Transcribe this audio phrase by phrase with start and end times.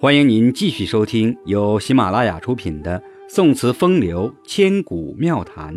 [0.00, 5.74] 欢迎您继续收听由喜马拉雅出品的《宋词风流千古妙谈》，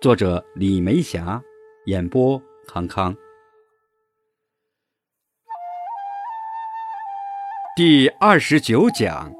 [0.00, 1.42] 作者李梅霞，
[1.84, 3.14] 演播康康。
[7.76, 9.30] 第二十九讲：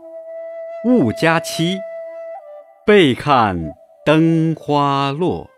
[0.84, 1.78] 雾家期，
[2.84, 3.56] 背看
[4.04, 5.48] 灯花落。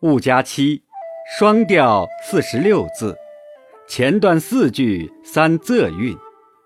[0.00, 0.82] 雾家期，
[1.38, 3.16] 双调四十六字。
[3.88, 6.18] 前段四句三仄韵，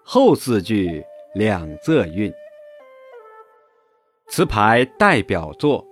[0.03, 2.33] 后四句两仄韵。
[4.29, 5.87] 词牌代表作：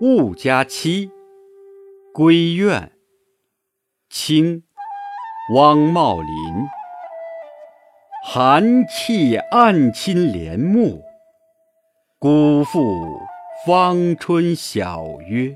[0.00, 1.10] 雾家期、
[2.14, 2.90] 闺怨、
[4.08, 4.62] 清、
[5.54, 6.30] 汪茂林。
[8.24, 11.02] 寒气暗侵帘幕，
[12.18, 13.20] 辜负
[13.66, 15.54] 芳春晓约。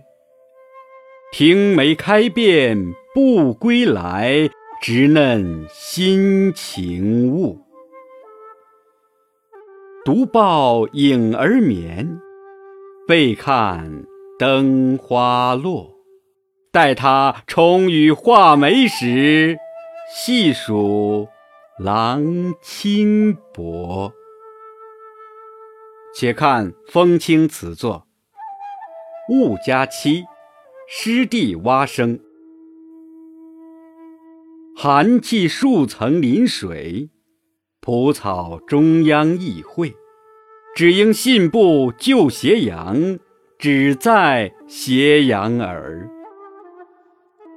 [1.32, 2.78] 庭梅开遍
[3.14, 4.50] 不归来，
[4.82, 7.64] 直嫩心情物。
[10.04, 12.18] 独抱影儿眠，
[13.06, 14.04] 背看
[14.36, 15.94] 灯花落。
[16.72, 19.56] 待他重与画眉时，
[20.12, 21.28] 细数
[21.78, 24.12] 郎轻薄。
[26.16, 28.08] 且看风清词作，
[29.30, 30.24] 雾家期。
[30.88, 32.18] 湿地蛙声，
[34.86, 37.08] 寒气数层临水，
[37.80, 39.94] 蒲草中央意会。
[40.76, 43.18] 只应信步就斜阳，
[43.58, 46.06] 只在斜阳耳。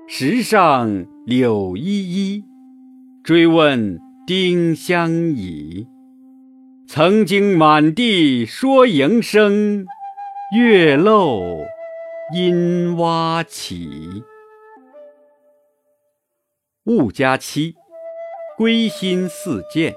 [0.08, 1.84] 石上柳依
[2.38, 2.46] 依，
[3.26, 5.86] 追问丁香已。
[6.88, 9.86] 曾经满地说营生，
[10.56, 11.42] 月漏。
[12.34, 14.24] 阴蛙起，
[16.88, 17.76] 雾家期，
[18.58, 19.94] 归心似箭。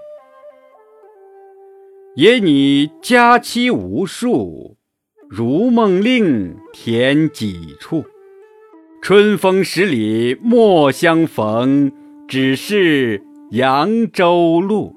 [2.17, 4.77] 野拟佳期无数，
[5.29, 8.05] 如梦令填几处。
[9.00, 11.93] 春风十里莫相逢，
[12.27, 14.93] 只是扬州路。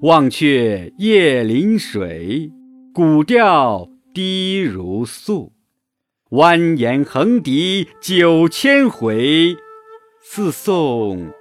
[0.00, 2.50] 忘却夜临水，
[2.94, 5.52] 古调低如诉。
[6.30, 9.54] 蜿蜒横笛九千回，
[10.22, 11.32] 似送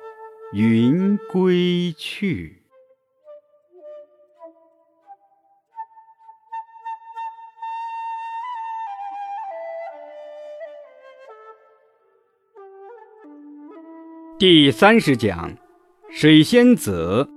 [0.53, 2.63] 云归去。
[14.39, 15.53] 第三十讲，
[16.09, 17.27] 水仙子，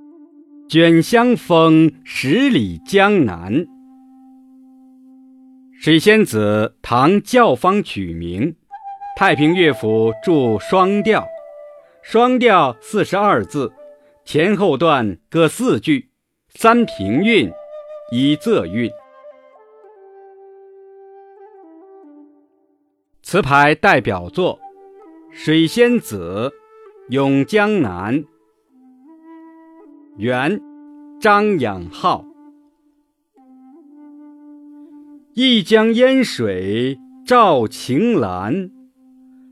[0.68, 3.66] 卷香风十里江南。
[5.80, 8.54] 水仙子，唐教坊曲名，
[9.16, 11.26] 太平乐府注双调，
[12.02, 13.72] 双调四十二字，
[14.24, 16.10] 前后段各四句，
[16.48, 17.50] 三平韵，
[18.10, 18.90] 一仄韵。
[23.22, 24.58] 词牌代表作：
[25.30, 26.52] 水仙子，
[27.08, 28.24] 咏江南。
[30.18, 30.60] 元，
[31.20, 32.24] 张养浩。
[35.34, 38.70] 一江烟水照晴岚，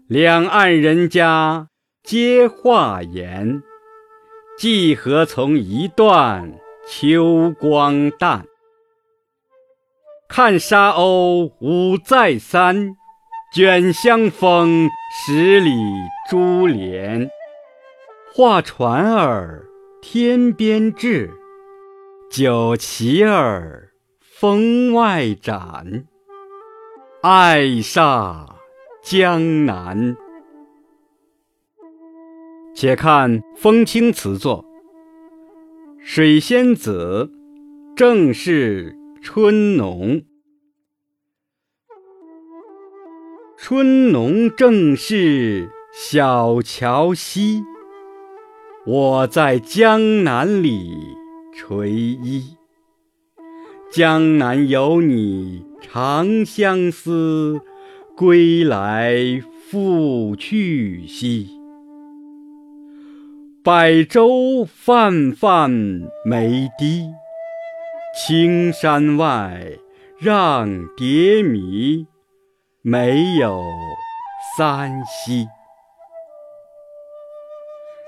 [0.08, 1.69] 两岸人家
[2.02, 3.62] 皆话言。
[4.58, 8.46] 寄何从一段秋光淡？
[10.28, 12.94] 看沙鸥舞再三，
[13.54, 15.70] 卷香风十里
[16.28, 17.30] 珠帘。
[18.32, 19.66] 画船儿
[20.00, 21.30] 天边至，
[22.30, 23.88] 酒旗儿。
[24.20, 26.06] 风外展，
[27.20, 28.46] 爱煞
[29.02, 30.16] 江南。
[32.80, 34.64] 且看风清词作，
[36.02, 37.30] 水仙子，
[37.94, 40.22] 正是春浓。
[43.58, 47.62] 春浓正是小桥西，
[48.86, 50.96] 我在江南里
[51.54, 52.56] 垂衣。
[53.92, 57.60] 江南有你长相思，
[58.16, 61.59] 归来复去兮。
[63.62, 65.70] 百舟泛泛
[66.24, 67.12] 没堤，
[68.16, 69.60] 青山外
[70.18, 70.66] 让
[70.96, 72.06] 蝶迷，
[72.80, 73.62] 没有
[74.56, 75.46] 三溪。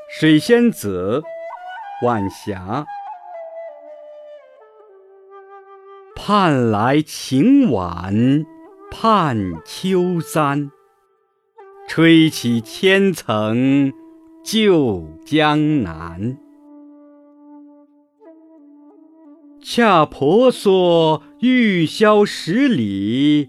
[0.08, 1.22] 水仙子，
[2.02, 2.86] 晚霞。
[6.16, 8.42] 盼来晴晚
[8.90, 10.70] 盼秋三，
[11.86, 13.92] 吹起千层
[14.44, 16.36] 旧江南。
[19.62, 23.48] 恰婆娑玉箫十里，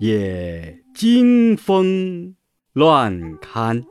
[0.00, 2.34] 也惊风
[2.72, 3.84] 乱堪。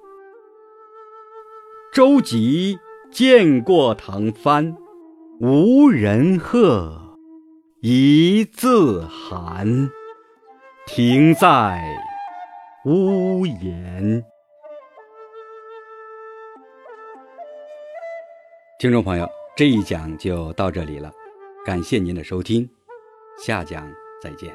[1.94, 2.78] 舟楫
[3.10, 4.76] 见过腾帆，
[5.40, 7.18] 无人贺，
[7.82, 9.90] 一字寒。
[10.88, 11.82] 停在
[12.86, 14.24] 屋檐。
[18.82, 21.14] 听众朋友，这一讲就到这里了。
[21.64, 22.68] 感谢您的收听，
[23.46, 23.88] 下讲
[24.24, 24.52] 再见。